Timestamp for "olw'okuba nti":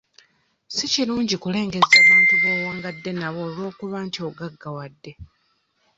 3.47-4.19